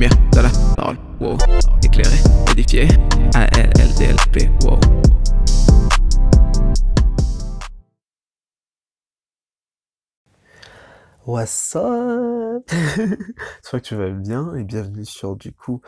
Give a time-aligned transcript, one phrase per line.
[0.00, 1.36] lumière de la parole, wow.
[1.84, 2.16] Éclairé,
[2.52, 2.88] édifié,
[3.34, 4.80] A-L-L-D-L-P, wow.
[11.26, 12.66] What's up?
[12.96, 15.82] J'espère que tu vas bien et bienvenue sur du coup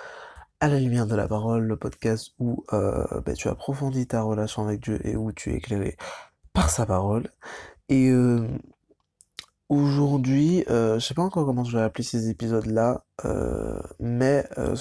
[0.60, 4.62] à la lumière de la parole, le podcast où euh, ben, tu approfondis ta relation
[4.62, 5.96] avec Dieu et où tu es éclairé
[6.52, 7.30] par sa parole.
[7.88, 8.46] Et euh,
[9.72, 14.76] aujourd'hui, euh, je sais pas encore comment je vais appeler ces épisodes-là, euh, mais euh,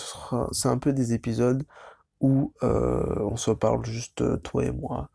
[0.52, 1.64] c'est un peu des épisodes
[2.20, 5.10] où euh, on se parle juste toi et moi.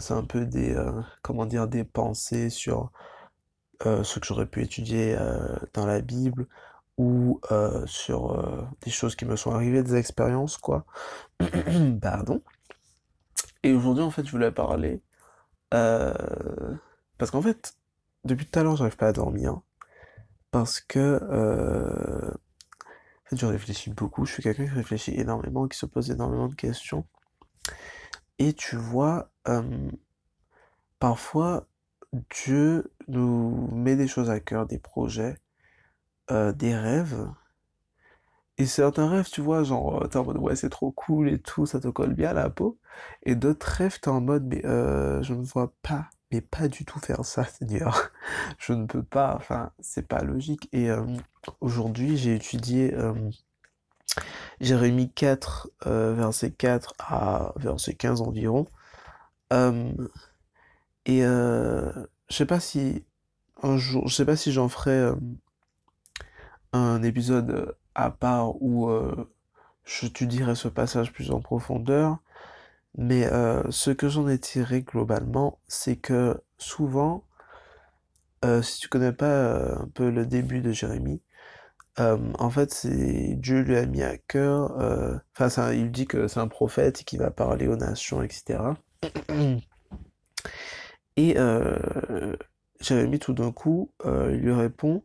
[0.00, 0.74] C'est un peu des,
[1.22, 2.90] comment dire, des pensées sur
[3.84, 5.16] ce que j'aurais pu étudier
[5.74, 6.48] dans la Bible
[6.98, 7.40] ou
[7.86, 10.86] sur des choses qui me sont arrivées, des expériences, quoi.
[12.02, 12.42] Pardon.
[13.62, 15.02] Et aujourd'hui, en fait, je voulais parler
[15.70, 17.76] parce qu'en fait,
[18.24, 19.60] depuis tout à l'heure, j'arrive pas à dormir
[20.54, 24.24] parce que euh, en fait, je réfléchis beaucoup.
[24.24, 27.06] Je suis quelqu'un qui réfléchit énormément, qui se pose énormément de questions.
[28.38, 29.90] Et tu vois, euh,
[31.00, 31.66] parfois,
[32.44, 35.38] Dieu nous met des choses à cœur, des projets,
[36.30, 37.28] euh, des rêves.
[38.58, 41.66] Et certains rêves, tu vois, genre, t'es en mode, ouais, c'est trop cool et tout,
[41.66, 42.78] ça te colle bien à la peau.
[43.24, 46.98] Et d'autres rêves, t'es en mode, mais je ne vois pas, mais pas du tout
[46.98, 48.10] faire ça, Seigneur.
[48.58, 50.68] Je ne peux pas, enfin, c'est pas logique.
[50.72, 51.04] Et euh,
[51.60, 53.14] aujourd'hui, j'ai étudié euh,
[54.60, 58.66] Jérémie 4, euh, verset 4 à verset 15 environ.
[59.52, 59.92] Euh,
[61.06, 63.04] et je sais pas si
[63.62, 65.12] un jour, je sais pas si j'en ferai
[66.72, 68.88] un épisode à part où
[69.84, 72.18] je t'étudierai ce passage plus en profondeur,
[72.96, 77.24] mais euh, ce que j'en ai tiré globalement, c'est que souvent,
[78.44, 81.22] euh, si tu connais pas euh, un peu le début de Jérémie,
[81.96, 84.76] en fait, Dieu lui a mis à cœur,
[85.38, 88.58] enfin, il dit que c'est un prophète qui va parler aux nations, etc.
[91.16, 91.36] Et
[92.80, 95.04] Jérémie, tout d'un coup, il lui répond,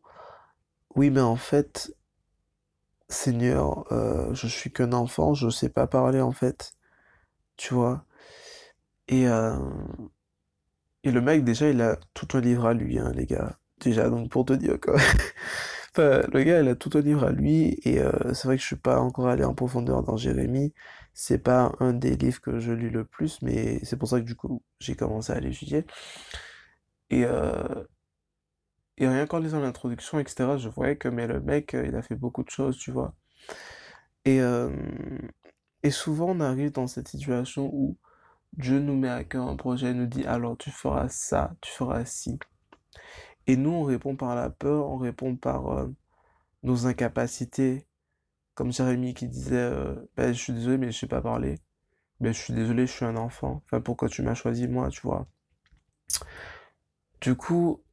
[0.95, 1.95] oui, mais en fait,
[3.07, 3.85] Seigneur,
[4.33, 6.73] je suis qu'un enfant, je sais pas parler en fait,
[7.59, 8.05] tu vois.
[9.09, 9.57] Et, euh,
[11.03, 13.57] et le mec, déjà, il a tout un livre à lui, hein, les gars.
[13.79, 14.95] Déjà, donc pour te dire quoi.
[15.91, 18.61] Enfin, le gars, il a tout un livre à lui, et euh, c'est vrai que
[18.61, 20.73] je suis pas encore allé en profondeur dans Jérémie.
[21.13, 24.25] C'est pas un des livres que je lis le plus, mais c'est pour ça que
[24.25, 25.85] du coup, j'ai commencé à l'étudier.
[27.09, 27.83] Et, euh,
[28.97, 32.15] et rien qu'en lisant l'introduction, etc., je voyais que mais le mec, il a fait
[32.15, 33.15] beaucoup de choses, tu vois.
[34.25, 34.39] Et,
[35.83, 37.97] et souvent, on arrive dans cette situation où
[38.53, 42.05] Dieu nous met à cœur un projet, nous dit, alors tu feras ça, tu feras
[42.05, 42.37] ci.
[43.47, 45.87] Et nous, on répond par la peur, on répond par euh,
[46.63, 47.87] nos incapacités,
[48.55, 51.59] comme Jérémie qui disait, euh, ben, je suis désolé, mais je sais pas parler.
[52.19, 53.63] Ben, je suis désolé, je suis un enfant.
[53.65, 55.27] Enfin, pourquoi tu m'as choisi moi, tu vois.
[57.21, 57.83] Du coup,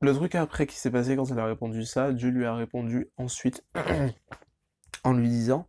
[0.00, 3.10] le truc après qui s'est passé quand elle a répondu ça, Dieu lui a répondu
[3.16, 3.64] ensuite
[5.04, 5.68] en lui disant,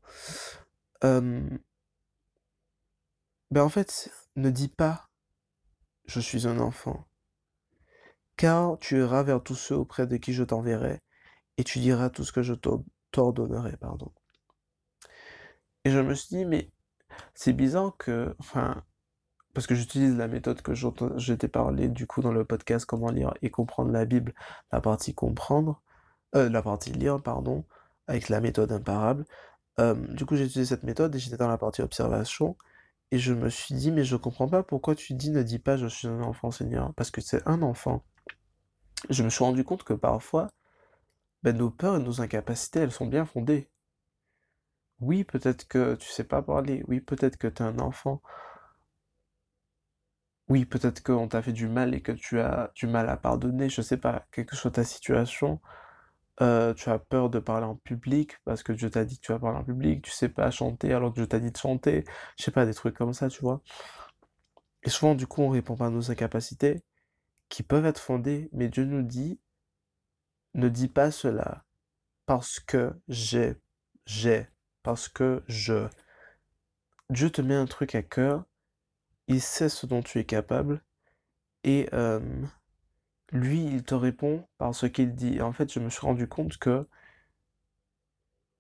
[1.02, 1.60] ben
[3.64, 5.10] en fait, ne dis pas,
[6.06, 7.08] je suis un enfant,
[8.38, 11.02] car tu iras vers tous ceux auprès de qui je t'enverrai,
[11.58, 14.12] et tu diras tout ce que je t'or- t'ordonnerai, pardon.
[15.86, 16.72] Et je me suis dit, mais
[17.34, 18.84] c'est bizarre que, enfin,
[19.54, 23.10] parce que j'utilise la méthode que je t'ai parlé du coup dans le podcast Comment
[23.12, 24.34] lire et comprendre la Bible,
[24.72, 25.82] la partie comprendre,
[26.36, 27.66] euh, la partie lire, pardon,
[28.08, 29.26] avec la méthode imparable.
[29.80, 32.58] Euh, du coup, j'ai utilisé cette méthode et j'étais dans la partie observation
[33.12, 35.78] et je me suis dit, mais je comprends pas pourquoi tu dis ne dis pas
[35.78, 38.04] je suis un enfant, Seigneur, parce que c'est un enfant.
[39.10, 40.48] Je me suis rendu compte que parfois,
[41.44, 43.70] ben, nos peurs et nos incapacités, elles sont bien fondées.
[45.02, 48.22] Oui, peut-être que tu sais pas parler, oui, peut-être que tu es un enfant,
[50.50, 53.70] oui, peut-être qu'on t'a fait du mal et que tu as du mal à pardonner,
[53.70, 55.60] je sais pas, quelle que soit ta situation,
[56.42, 59.32] euh, tu as peur de parler en public parce que Dieu t'a dit que tu
[59.32, 62.06] vas parler en public, tu sais pas chanter alors que Dieu t'a dit de chanter,
[62.38, 63.62] je sais pas, des trucs comme ça, tu vois.
[64.84, 66.84] Et souvent, du coup, on répond pas à nos incapacités
[67.50, 69.40] qui peuvent être fondées, mais Dieu nous dit,
[70.54, 71.66] ne dis pas cela
[72.26, 73.56] parce que j'ai,
[74.06, 74.48] j'ai,
[74.84, 75.88] parce que je.
[77.10, 78.46] Dieu te met un truc à cœur,
[79.28, 80.84] il sait ce dont tu es capable,
[81.64, 82.20] et euh,
[83.32, 85.42] lui, il te répond par ce qu'il dit.
[85.42, 86.88] En fait, je me suis rendu compte que,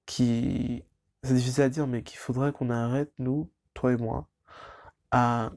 [0.05, 0.83] qui,
[1.23, 4.27] c'est difficile à dire, mais qu'il faudrait qu'on arrête, nous, toi et moi,
[5.11, 5.51] à,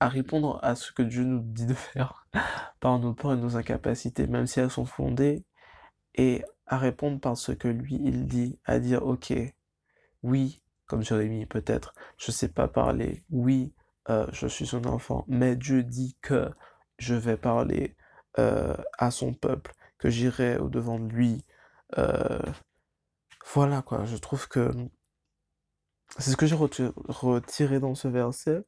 [0.00, 2.26] à répondre à ce que Dieu nous dit de faire
[2.80, 5.44] par nos peurs et nos incapacités, même si elles sont fondées,
[6.14, 9.32] et à répondre par ce que lui il dit, à dire ok,
[10.22, 13.72] oui, comme Jérémie peut-être, je sais pas parler, oui,
[14.10, 16.50] euh, je suis son enfant, mais Dieu dit que
[16.98, 17.96] je vais parler
[18.38, 21.44] euh, à son peuple, que j'irai au devant de lui.
[21.98, 22.40] Euh,
[23.52, 24.70] voilà quoi, je trouve que
[26.18, 28.64] c'est ce que j'ai retiré dans ce verset,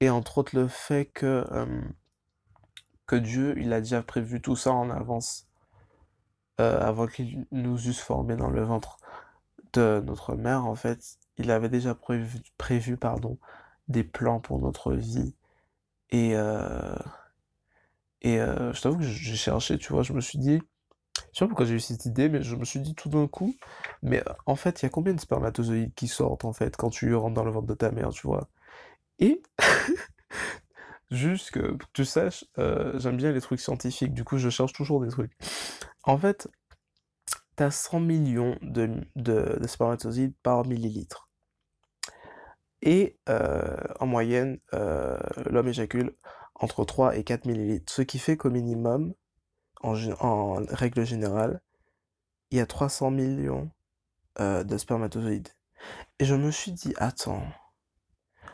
[0.00, 1.44] et entre autres le fait que
[3.06, 5.48] que Dieu, il a déjà prévu tout ça en avance,
[6.58, 8.98] avant qu'il nous eusse formés dans le ventre
[9.72, 13.38] de notre mère, en fait, il avait déjà prévu, prévu pardon,
[13.88, 15.34] des plans pour notre vie.
[16.10, 16.96] Et, euh,
[18.22, 20.60] et euh, je t'avoue que j'ai cherché, tu vois, je me suis dit,
[21.32, 23.28] je sais pas pourquoi j'ai eu cette idée, mais je me suis dit tout d'un
[23.28, 23.54] coup,
[24.02, 27.14] mais en fait, il y a combien de spermatozoïdes qui sortent, en fait, quand tu
[27.14, 28.48] rentres dans le ventre de ta mère, tu vois?
[29.20, 29.42] Et,
[31.10, 35.00] juste que tu saches, euh, j'aime bien les trucs scientifiques, du coup, je cherche toujours
[35.00, 35.32] des trucs.
[36.04, 36.48] En fait,
[37.56, 41.28] t'as 100 millions de, de spermatozoïdes par millilitre.
[42.82, 46.14] Et euh, en moyenne, l'homme éjacule
[46.58, 49.14] entre 3 et 4 millilitres, ce qui fait qu'au minimum,
[49.82, 51.60] en, règle générale,
[52.50, 53.70] il y a 300 millions
[54.40, 55.48] euh, de spermatozoïdes.
[56.18, 57.42] Et je me suis dit, attends,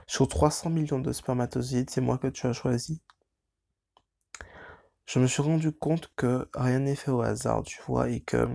[0.07, 3.01] sur 300 millions de spermatozoïdes, c'est moi que tu as choisi.
[5.07, 8.49] Je me suis rendu compte que rien n'est fait au hasard, tu vois, et que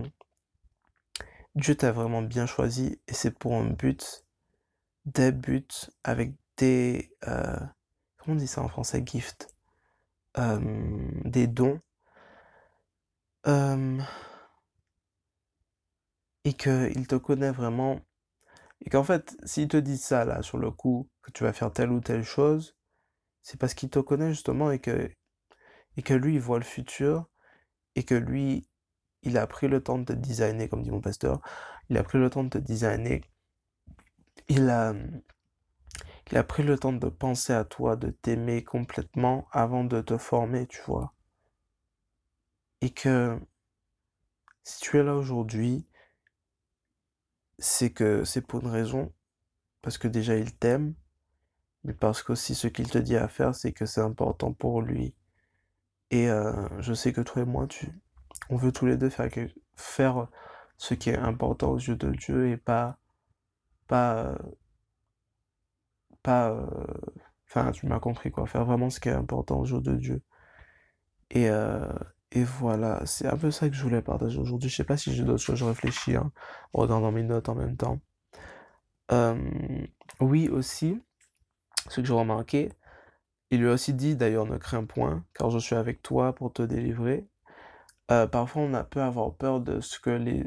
[1.54, 4.24] Dieu t'a vraiment bien choisi, et c'est pour un but
[5.06, 5.66] des buts
[6.04, 7.12] avec des...
[7.26, 7.58] Euh,
[8.30, 9.02] on dit ça en français?
[9.04, 9.54] Gift.
[10.38, 10.60] Euh,
[11.24, 11.80] des dons.
[13.46, 14.00] Euh,
[16.44, 18.00] et qu'il te connaît vraiment.
[18.82, 21.72] Et qu'en fait, s'il te dit ça, là, sur le coup, que tu vas faire
[21.72, 22.76] telle ou telle chose,
[23.42, 25.10] c'est parce qu'il te connaît justement et que,
[25.96, 27.28] et que lui, il voit le futur
[27.96, 28.68] et que lui,
[29.22, 31.40] il a pris le temps de te designer, comme dit mon pasteur,
[31.90, 33.22] il a pris le temps de te designer
[34.50, 34.94] il a,
[36.30, 40.16] il a pris le temps de penser à toi, de t'aimer complètement avant de te
[40.16, 41.12] former, tu vois.
[42.80, 43.38] Et que
[44.64, 45.86] si tu es là aujourd'hui,
[47.58, 49.12] c'est que c'est pour une raison,
[49.82, 50.94] parce que déjà il t'aime,
[51.84, 55.14] mais parce qu'aussi ce qu'il te dit à faire, c'est que c'est important pour lui.
[56.10, 57.88] Et euh, je sais que toi et moi, tu,
[58.50, 59.28] on veut tous les deux faire,
[59.76, 60.28] faire
[60.76, 62.98] ce qui est important aux yeux de Dieu et pas
[63.86, 64.38] pas
[66.22, 66.66] pas euh,
[67.48, 68.46] enfin tu m'as compris quoi.
[68.46, 70.22] Faire vraiment ce qui est important au jour de Dieu.
[71.30, 71.92] Et euh,
[72.32, 73.04] et voilà.
[73.06, 74.68] C'est un peu ça que je voulais partager aujourd'hui.
[74.70, 76.32] Je sais pas si j'ai d'autres choses je réfléchis hein,
[76.72, 78.00] en regardant mes notes en même temps.
[79.12, 79.36] Euh,
[80.20, 81.00] oui aussi
[81.88, 82.70] ce que j'ai remarqué
[83.50, 86.52] il lui a aussi dit d'ailleurs ne crains point car je suis avec toi pour
[86.52, 87.26] te délivrer.
[88.08, 90.44] Parfois on a peut avoir peur de ce que les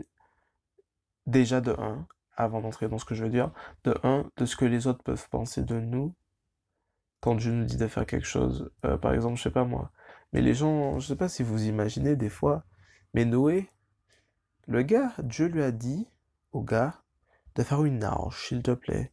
[1.27, 3.51] déjà de un avant d'entrer dans ce que je veux dire,
[3.83, 6.13] de un, de ce que les autres peuvent penser de nous
[7.21, 8.71] quand Dieu nous dit de faire quelque chose.
[8.85, 9.91] Euh, par exemple, je sais pas moi,
[10.33, 12.65] mais les gens, je sais pas si vous imaginez des fois,
[13.13, 13.69] mais Noé,
[14.68, 16.07] le gars, Dieu lui a dit
[16.51, 17.03] au gars
[17.56, 19.12] de faire une arche, s'il te plaît.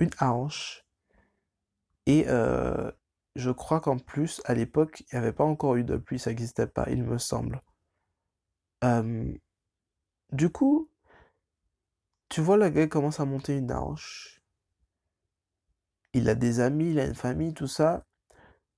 [0.00, 0.86] Une arche.
[2.06, 2.90] Et euh,
[3.36, 6.30] je crois qu'en plus, à l'époque, il n'y avait pas encore eu de pluie, ça
[6.30, 7.62] n'existait pas, il me semble.
[8.84, 9.32] Euh,
[10.32, 10.88] du coup,
[12.34, 14.42] tu vois, le gars commence à monter une arche.
[16.14, 18.02] Il a des amis, il a une famille, tout ça.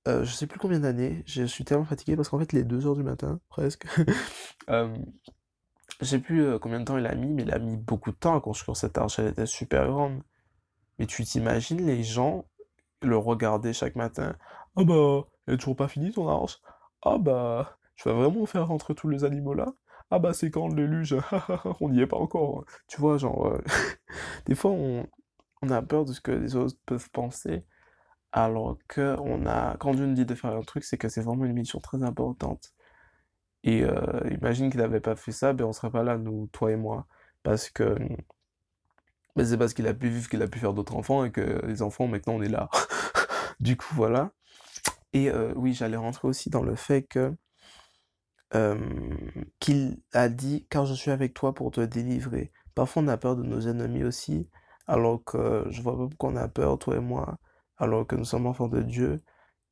[0.06, 1.22] Euh, je sais plus combien d'années.
[1.24, 3.86] Je suis tellement fatigué parce qu'en fait, les 2 heures du matin, presque.
[4.68, 4.94] euh,
[6.00, 8.10] je sais plus euh, combien de temps il a mis, mais il a mis beaucoup
[8.10, 9.18] de temps à construire cette arche.
[9.20, 10.22] Elle était super grande.
[10.98, 12.44] Mais tu t'imagines les gens
[13.00, 14.36] le regarder chaque matin.
[14.76, 16.58] Ah bah, elle est toujours pas finie ton arche.
[17.00, 19.72] Ah bah, tu vas vraiment faire rentrer tous les animaux là
[20.10, 21.16] ah bah c'est quand le déluge
[21.80, 22.64] On n'y est pas encore.
[22.88, 23.62] Tu vois, genre, euh,
[24.46, 25.06] des fois on,
[25.70, 27.64] a peur de ce que les autres peuvent penser,
[28.32, 31.22] alors que on a, quand Dieu nous dit de faire un truc, c'est que c'est
[31.22, 32.72] vraiment une mission très importante.
[33.64, 36.72] Et euh, imagine qu'il n'avait pas fait ça, ben on serait pas là, nous, toi
[36.72, 37.06] et moi.
[37.42, 37.96] Parce que
[39.36, 41.64] ben c'est parce qu'il a pu vivre qu'il a pu faire d'autres enfants et que
[41.66, 42.68] les enfants, maintenant, on est là.
[43.60, 44.32] du coup, voilà.
[45.12, 47.34] Et euh, oui, j'allais rentrer aussi dans le fait que
[49.60, 52.52] qu'il a dit car je suis avec toi pour te délivrer.
[52.74, 54.50] Parfois on a peur de nos ennemis aussi,
[54.86, 57.38] alors que je vois pas pourquoi on a peur, toi et moi,
[57.76, 59.22] alors que nous sommes enfants de Dieu,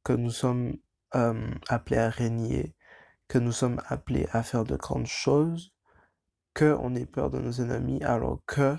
[0.02, 0.76] que nous sommes
[1.12, 2.74] appelés à régner,
[3.28, 5.72] que nous sommes appelés à faire de grandes choses,
[6.54, 8.76] que on ait peur de nos ennemis, alors que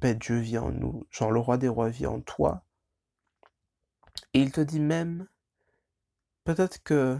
[0.00, 2.64] ben, Dieu vit en nous, genre le roi des rois vit en toi.
[4.34, 5.26] Et il te dit même,
[6.44, 7.18] peut-être que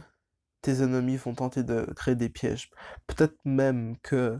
[0.62, 2.70] tes ennemis vont tenter de créer des pièges.
[3.06, 4.38] Peut-être même que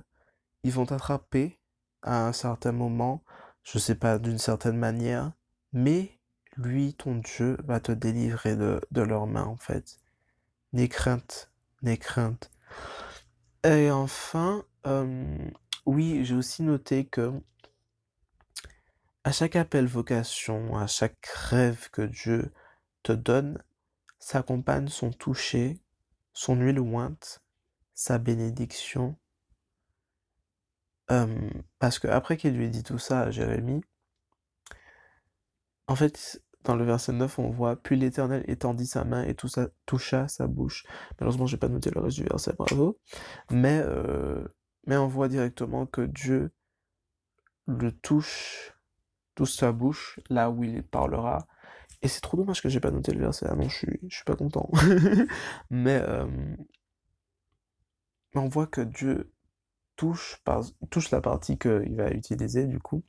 [0.62, 1.58] ils vont t'attraper
[2.02, 3.24] à un certain moment,
[3.62, 5.32] je sais pas, d'une certaine manière,
[5.72, 6.18] mais
[6.56, 9.98] lui, ton Dieu, va te délivrer de, leurs mains, en fait.
[10.72, 11.50] N'aie crainte,
[11.82, 12.50] n'aie crainte.
[13.64, 15.48] Et enfin, euh,
[15.86, 17.32] oui, j'ai aussi noté que
[19.24, 22.52] à chaque appel vocation, à chaque rêve que Dieu
[23.02, 23.62] te donne,
[24.18, 25.78] s'accompagne son toucher,
[26.40, 27.42] son huile ointe,
[27.92, 29.14] sa bénédiction.
[31.78, 33.82] Parce que après qu'il lui ait dit tout ça à Jérémie,
[35.86, 39.48] en fait, dans le verset 9, on voit Puis l'Éternel étendit sa main et tout
[39.48, 40.86] ça, toucha sa bouche.
[41.18, 42.98] Malheureusement, j'ai pas noté le reste du verset, bravo.
[43.50, 44.42] Mais, euh,
[44.86, 46.52] mais on voit directement que Dieu
[47.66, 48.72] le touche,
[49.34, 51.46] touche sa bouche, là où il parlera.
[52.02, 53.46] Et c'est trop dommage que j'ai pas noté le verset.
[53.48, 54.70] Ah non, je suis, je suis pas content.
[55.70, 56.26] mais, euh,
[58.34, 59.32] on voit que Dieu
[59.96, 63.04] touche, par, touche la partie qu'il va utiliser, du coup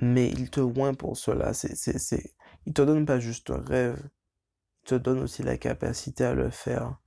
[0.00, 1.52] mais il te oint pour cela.
[1.54, 2.34] C'est, c'est, c'est...
[2.66, 4.00] Il te donne pas juste un rêve,
[4.84, 6.98] il te donne aussi la capacité à le faire.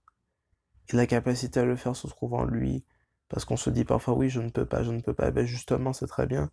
[0.89, 2.85] Et la capacité à le faire se trouve en lui.
[3.29, 5.31] Parce qu'on se dit parfois, oui, je ne peux pas, je ne peux pas.
[5.31, 6.51] Ben justement, c'est très bien.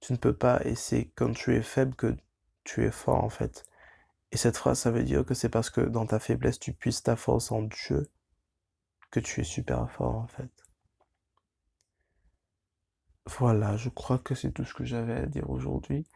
[0.00, 2.16] Tu ne peux pas, et c'est quand tu es faible que
[2.70, 3.64] tu es fort, en fait.
[4.32, 7.02] Et cette phrase, ça veut dire que c'est parce que dans ta faiblesse, tu puisses
[7.02, 8.08] ta force en Dieu
[9.10, 10.50] que tu es super fort, en fait.
[13.26, 16.06] Voilà, je crois que c'est tout ce que j'avais à dire aujourd'hui.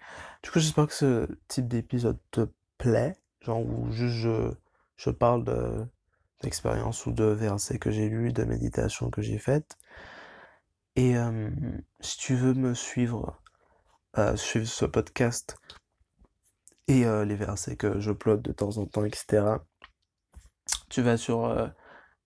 [0.42, 4.52] Du coup, j'espère que ce type d'épisode te plaît, genre où juste je,
[4.96, 5.86] je parle de
[6.42, 9.78] d'expériences ou de versets que j'ai lus, de méditations que j'ai faites.
[10.96, 11.50] Et euh,
[12.00, 13.40] si tu veux me suivre,
[14.18, 15.56] euh, suivre ce podcast
[16.88, 19.44] et euh, les versets que je upload de temps en temps, etc.,
[20.88, 21.72] tu vas sur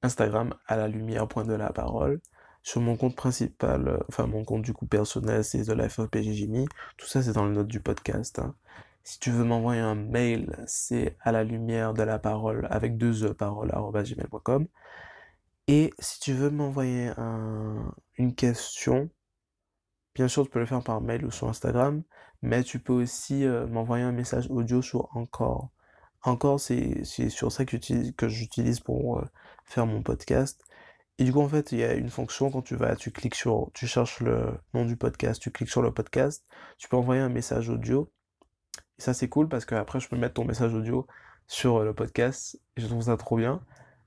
[0.02, 2.20] Instagram à la lumière point de la parole
[2.68, 6.10] sur mon compte principal, euh, enfin mon compte du coup personnel, c'est The Life of
[6.10, 6.48] PG
[6.98, 8.38] Tout ça, c'est dans le note du podcast.
[8.38, 8.54] Hein.
[9.04, 13.24] Si tu veux m'envoyer un mail, c'est à la lumière de la parole avec deux
[13.24, 14.66] e parole gmail.com.
[15.66, 19.08] Et si tu veux m'envoyer un, une question,
[20.14, 22.02] bien sûr, tu peux le faire par mail ou sur Instagram,
[22.42, 25.70] mais tu peux aussi euh, m'envoyer un message audio sur Encore.
[26.22, 29.24] Encore, c'est sur ça que j'utilise pour euh,
[29.64, 30.64] faire mon podcast.
[31.18, 33.34] Et du coup, en fait, il y a une fonction quand tu vas, tu cliques
[33.34, 36.44] sur, tu cherches le nom du podcast, tu cliques sur le podcast,
[36.78, 38.10] tu peux envoyer un message audio.
[38.98, 41.06] Et ça, c'est cool parce qu'après, je peux mettre ton message audio
[41.46, 42.60] sur euh, le podcast.
[42.76, 43.62] Je trouve ça trop bien.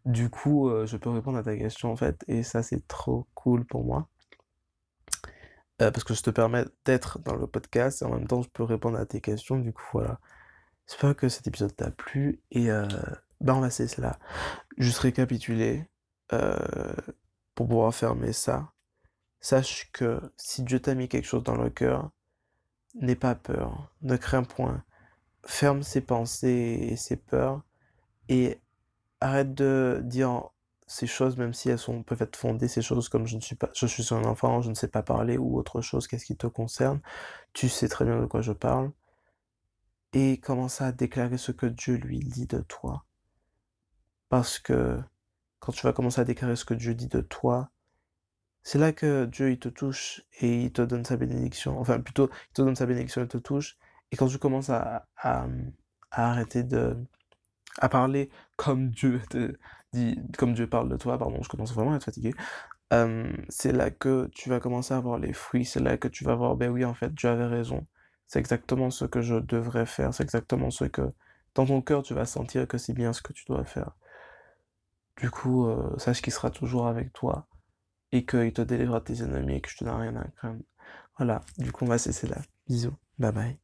[0.05, 2.23] Du coup, je peux répondre à ta question, en fait.
[2.27, 4.09] Et ça, c'est trop cool pour moi.
[5.81, 8.49] Euh, parce que je te permets d'être dans le podcast et en même temps, je
[8.49, 9.57] peux répondre à tes questions.
[9.57, 10.19] Du coup, voilà.
[10.87, 12.41] J'espère que cet épisode t'a plu.
[12.51, 12.67] Et
[13.41, 14.19] ben, on va essayer cela.
[14.77, 15.87] Juste récapituler.
[16.33, 16.55] Euh,
[17.55, 18.71] pour pouvoir fermer ça,
[19.41, 22.11] sache que si Dieu t'a mis quelque chose dans le cœur,
[22.95, 24.83] n'aie pas peur, ne crains point.
[25.45, 27.63] Ferme ses pensées et ses peurs
[28.29, 28.59] et
[29.19, 30.49] arrête de dire
[30.91, 33.55] ces choses, même si elles sont, peuvent être fondées, ces choses comme je ne suis
[33.55, 36.35] pas, je suis un enfant, je ne sais pas parler ou autre chose, qu'est-ce qui
[36.35, 36.99] te concerne.
[37.53, 38.91] Tu sais très bien de quoi je parle.
[40.13, 43.05] Et commence à déclarer ce que Dieu lui dit de toi.
[44.27, 44.99] Parce que
[45.59, 47.71] quand tu vas commencer à déclarer ce que Dieu dit de toi,
[48.63, 51.79] c'est là que Dieu il te touche et il te donne sa bénédiction.
[51.79, 53.77] Enfin, plutôt, il te donne sa bénédiction et te touche.
[54.11, 55.47] Et quand tu commences à, à,
[56.11, 56.97] arrêter de
[57.79, 59.55] à parler comme Dieu te
[59.93, 62.33] dit, comme Dieu parle de toi, pardon, je commence vraiment à être fatigué.
[62.93, 65.65] Euh, c'est là que tu vas commencer à avoir les fruits.
[65.65, 67.85] C'est là que tu vas voir, ben oui, en fait, Dieu avait raison.
[68.27, 70.13] C'est exactement ce que je devrais faire.
[70.13, 71.03] C'est exactement ce que
[71.55, 73.91] dans ton cœur tu vas sentir que c'est bien ce que tu dois faire.
[75.17, 77.47] Du coup, euh, sache qu'il sera toujours avec toi
[78.11, 80.63] et qu'il te délivrera tes ennemis et que je te donne rien à craindre.
[81.17, 82.41] Voilà, du coup, on va cesser là.
[82.67, 83.60] Bisous, bye bye.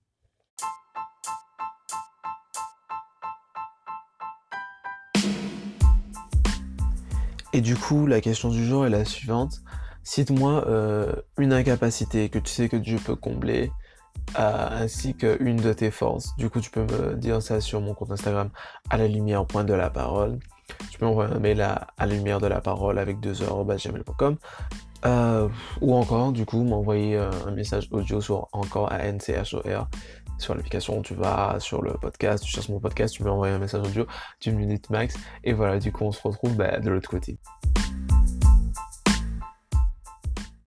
[7.57, 9.63] Et du coup, la question du jour est la suivante.
[10.03, 13.71] Cite-moi euh, une incapacité que tu sais que Dieu peut combler,
[14.35, 16.35] ainsi qu'une de tes forces.
[16.37, 18.51] Du coup, tu peux me dire ça sur mon compte Instagram
[18.91, 20.37] à la lumière point de la parole
[20.89, 24.37] tu peux envoyer un mail à, à lumière de la parole avec 2 gmail.com
[25.05, 25.47] euh,
[25.81, 29.87] ou encore du coup m'envoyer euh, un message audio sur encore à NCHOR
[30.37, 33.81] sur l'application tu vas sur le podcast tu cherches mon podcast tu envoyer un message
[33.85, 34.05] audio
[34.41, 35.15] d'une minute max.
[35.43, 37.37] Et voilà du coup on se retrouve bah, de l'autre côté